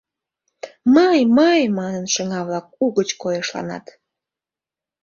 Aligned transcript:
«Мый, 0.95 1.19
мый» 1.37 1.61
манын, 1.77 2.05
шыҥа-влак 2.13 2.65
угыч 2.83 3.09
койышланат. 3.21 3.85